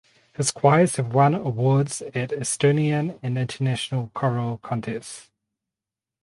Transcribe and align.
His 0.33 0.49
choirs 0.49 0.95
have 0.95 1.13
won 1.13 1.35
awards 1.35 2.01
at 2.01 2.31
Estonian 2.31 3.19
and 3.21 3.37
international 3.37 4.09
choral 4.15 4.57
contests. 4.57 5.29